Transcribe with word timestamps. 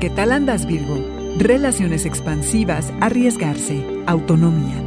¿Qué 0.00 0.08
tal 0.08 0.32
andas, 0.32 0.64
Virgo? 0.64 0.96
Relaciones 1.36 2.06
expansivas, 2.06 2.90
arriesgarse, 3.02 3.84
autonomía. 4.06 4.82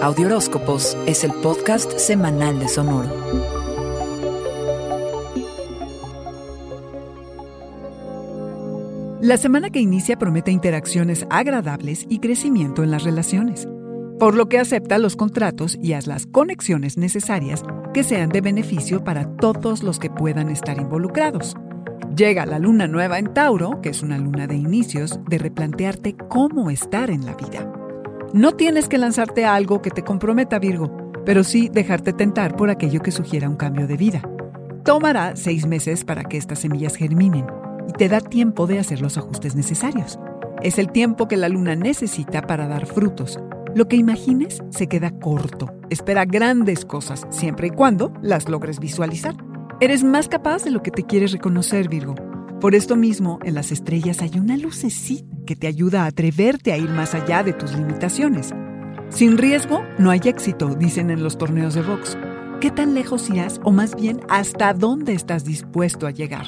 Audioróscopos 0.00 0.96
es 1.06 1.24
el 1.24 1.32
podcast 1.32 1.98
semanal 1.98 2.60
de 2.60 2.68
Sonoro. 2.68 3.10
La 9.20 9.36
semana 9.36 9.70
que 9.70 9.80
inicia 9.80 10.16
promete 10.16 10.52
interacciones 10.52 11.26
agradables 11.28 12.06
y 12.08 12.20
crecimiento 12.20 12.84
en 12.84 12.92
las 12.92 13.02
relaciones, 13.02 13.66
por 14.20 14.36
lo 14.36 14.48
que 14.48 14.60
acepta 14.60 14.98
los 14.98 15.16
contratos 15.16 15.76
y 15.82 15.94
haz 15.94 16.06
las 16.06 16.26
conexiones 16.26 16.96
necesarias 16.96 17.64
que 17.92 18.04
sean 18.04 18.28
de 18.28 18.42
beneficio 18.42 19.02
para 19.02 19.24
todos 19.38 19.82
los 19.82 19.98
que 19.98 20.08
puedan 20.08 20.50
estar 20.50 20.78
involucrados. 20.78 21.56
Llega 22.16 22.44
la 22.44 22.58
luna 22.58 22.86
nueva 22.86 23.18
en 23.18 23.32
Tauro, 23.32 23.80
que 23.80 23.88
es 23.88 24.02
una 24.02 24.18
luna 24.18 24.46
de 24.46 24.54
inicios, 24.54 25.18
de 25.28 25.38
replantearte 25.38 26.14
cómo 26.28 26.70
estar 26.70 27.08
en 27.08 27.24
la 27.24 27.34
vida. 27.34 27.72
No 28.34 28.52
tienes 28.52 28.86
que 28.88 28.98
lanzarte 28.98 29.46
a 29.46 29.54
algo 29.54 29.80
que 29.80 29.90
te 29.90 30.04
comprometa, 30.04 30.58
Virgo, 30.58 30.94
pero 31.24 31.42
sí 31.42 31.70
dejarte 31.72 32.12
tentar 32.12 32.54
por 32.54 32.68
aquello 32.68 33.00
que 33.00 33.12
sugiera 33.12 33.48
un 33.48 33.56
cambio 33.56 33.86
de 33.86 33.96
vida. 33.96 34.22
Tomará 34.84 35.36
seis 35.36 35.66
meses 35.66 36.04
para 36.04 36.24
que 36.24 36.36
estas 36.36 36.58
semillas 36.58 36.96
germinen 36.96 37.46
y 37.88 37.92
te 37.92 38.10
da 38.10 38.20
tiempo 38.20 38.66
de 38.66 38.78
hacer 38.78 39.00
los 39.00 39.16
ajustes 39.16 39.54
necesarios. 39.54 40.18
Es 40.60 40.78
el 40.78 40.92
tiempo 40.92 41.28
que 41.28 41.38
la 41.38 41.48
luna 41.48 41.76
necesita 41.76 42.42
para 42.42 42.68
dar 42.68 42.84
frutos. 42.84 43.40
Lo 43.74 43.88
que 43.88 43.96
imagines 43.96 44.62
se 44.68 44.86
queda 44.86 45.12
corto. 45.12 45.72
Espera 45.88 46.26
grandes 46.26 46.84
cosas 46.84 47.26
siempre 47.30 47.68
y 47.68 47.70
cuando 47.70 48.12
las 48.20 48.50
logres 48.50 48.80
visualizar. 48.80 49.34
Eres 49.82 50.04
más 50.04 50.28
capaz 50.28 50.62
de 50.62 50.70
lo 50.70 50.80
que 50.80 50.92
te 50.92 51.02
quieres 51.02 51.32
reconocer, 51.32 51.88
Virgo. 51.88 52.14
Por 52.60 52.76
esto 52.76 52.94
mismo, 52.94 53.40
en 53.42 53.54
las 53.54 53.72
estrellas 53.72 54.22
hay 54.22 54.38
una 54.38 54.56
lucecita 54.56 55.26
que 55.44 55.56
te 55.56 55.66
ayuda 55.66 56.04
a 56.04 56.06
atreverte 56.06 56.72
a 56.72 56.78
ir 56.78 56.88
más 56.88 57.16
allá 57.16 57.42
de 57.42 57.52
tus 57.52 57.74
limitaciones. 57.74 58.54
Sin 59.08 59.38
riesgo, 59.38 59.82
no 59.98 60.10
hay 60.10 60.20
éxito, 60.22 60.76
dicen 60.76 61.10
en 61.10 61.24
los 61.24 61.36
torneos 61.36 61.74
de 61.74 61.82
box. 61.82 62.16
¿Qué 62.60 62.70
tan 62.70 62.94
lejos 62.94 63.28
irás 63.28 63.60
o 63.64 63.72
más 63.72 63.96
bien 63.96 64.20
hasta 64.28 64.72
dónde 64.72 65.14
estás 65.14 65.44
dispuesto 65.44 66.06
a 66.06 66.12
llegar? 66.12 66.46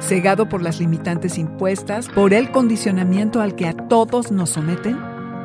Cegado 0.00 0.48
por 0.48 0.62
las 0.62 0.80
limitantes 0.80 1.36
impuestas, 1.36 2.08
por 2.08 2.32
el 2.32 2.50
condicionamiento 2.52 3.42
al 3.42 3.54
que 3.54 3.66
a 3.66 3.74
todos 3.74 4.32
nos 4.32 4.48
someten, 4.48 4.98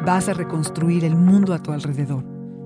vas 0.05 0.29
a 0.29 0.33
reconstruir 0.33 1.03
el 1.03 1.17
mundo 1.17 1.53
a 1.53 1.61
tu 1.61 1.73
alrededor. 1.73 2.23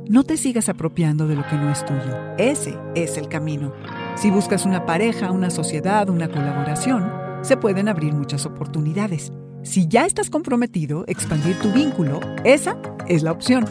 No 0.08 0.24
te 0.24 0.38
sigas 0.38 0.70
apropiando 0.70 1.28
de 1.28 1.36
lo 1.36 1.48
que 1.48 1.56
no 1.56 1.72
es 1.72 1.84
tuyo. 1.84 2.16
Ese 2.38 2.78
es 2.94 3.18
el 3.18 3.28
camino. 3.28 3.74
Si 4.16 4.30
buscas 4.30 4.66
una 4.66 4.86
pareja, 4.86 5.32
una 5.32 5.50
sociedad, 5.50 6.10
una 6.10 6.30
colaboración, 6.30 7.12
se 7.42 7.58
pueden 7.58 7.88
abrir 7.88 8.14
muchas 8.14 8.46
oportunidades. 8.46 9.32
Si 9.64 9.88
ya 9.88 10.06
estás 10.06 10.30
comprometido, 10.30 11.06
expandir 11.08 11.58
tu 11.60 11.72
vínculo, 11.72 12.20
esa 12.44 12.78
es 13.08 13.24
la 13.24 13.32
opción. 13.32 13.66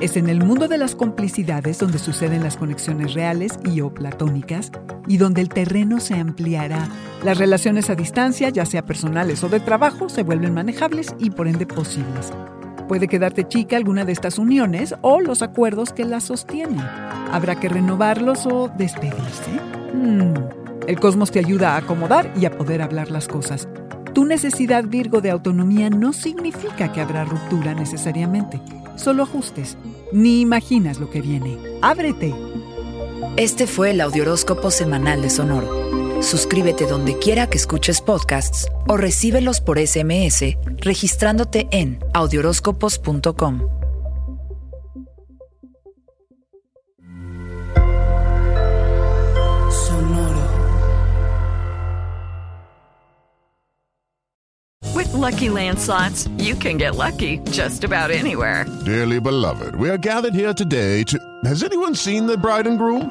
Es 0.00 0.16
en 0.16 0.28
el 0.28 0.44
mundo 0.44 0.66
de 0.66 0.78
las 0.78 0.94
complicidades 0.94 1.78
donde 1.78 1.98
suceden 1.98 2.42
las 2.42 2.56
conexiones 2.56 3.14
reales 3.14 3.58
y 3.64 3.80
o 3.82 3.92
platónicas 3.92 4.72
y 5.06 5.16
donde 5.16 5.40
el 5.40 5.48
terreno 5.48 6.00
se 6.00 6.14
ampliará. 6.14 6.88
Las 7.22 7.38
relaciones 7.38 7.88
a 7.88 7.94
distancia, 7.94 8.48
ya 8.48 8.66
sea 8.66 8.84
personales 8.84 9.44
o 9.44 9.48
de 9.48 9.60
trabajo, 9.60 10.08
se 10.08 10.22
vuelven 10.22 10.54
manejables 10.54 11.14
y 11.18 11.30
por 11.30 11.48
ende 11.48 11.66
posibles. 11.66 12.32
Puede 12.88 13.08
quedarte 13.08 13.46
chica 13.46 13.76
alguna 13.76 14.04
de 14.04 14.12
estas 14.12 14.38
uniones 14.38 14.94
o 15.00 15.20
los 15.20 15.42
acuerdos 15.42 15.92
que 15.92 16.04
las 16.04 16.24
sostienen. 16.24 16.80
Habrá 17.30 17.58
que 17.58 17.68
renovarlos 17.68 18.46
o 18.46 18.68
despedirse. 18.68 19.50
Hmm. 19.94 20.34
El 20.86 20.98
cosmos 20.98 21.30
te 21.30 21.38
ayuda 21.38 21.74
a 21.74 21.78
acomodar 21.78 22.32
y 22.36 22.44
a 22.44 22.50
poder 22.50 22.82
hablar 22.82 23.10
las 23.10 23.28
cosas. 23.28 23.68
Tu 24.14 24.24
necesidad 24.24 24.84
Virgo 24.84 25.20
de 25.20 25.30
autonomía 25.30 25.88
no 25.88 26.12
significa 26.12 26.92
que 26.92 27.00
habrá 27.00 27.24
ruptura 27.24 27.74
necesariamente, 27.74 28.60
solo 28.96 29.22
ajustes. 29.22 29.78
Ni 30.12 30.40
imaginas 30.40 30.98
lo 30.98 31.08
que 31.08 31.22
viene. 31.22 31.56
Ábrete. 31.80 32.34
Este 33.36 33.66
fue 33.66 33.92
el 33.92 34.00
Audioróscopo 34.00 34.70
semanal 34.70 35.22
de 35.22 35.30
Sonoro. 35.30 35.91
Suscríbete 36.22 36.86
donde 36.86 37.18
quiera 37.18 37.48
que 37.48 37.58
escuches 37.58 38.00
podcasts 38.00 38.68
o 38.86 38.96
recíbelos 38.96 39.60
por 39.60 39.84
SMS 39.84 40.56
registrándote 40.78 41.66
en 41.72 41.98
audioróscopos.com. 42.14 43.68
With 54.94 55.12
Lucky 55.12 55.48
Land 55.48 55.78
slots, 55.78 56.28
you 56.38 56.54
can 56.54 56.76
get 56.76 56.94
lucky 56.94 57.38
just 57.50 57.82
about 57.82 58.10
anywhere. 58.10 58.64
Dearly 58.84 59.18
beloved, 59.18 59.74
we 59.74 59.88
are 59.90 59.98
gathered 59.98 60.34
here 60.34 60.54
today 60.54 61.02
to. 61.04 61.18
Has 61.44 61.64
anyone 61.64 61.94
seen 61.96 62.26
the 62.26 62.36
bride 62.36 62.68
and 62.68 62.78
groom? 62.78 63.10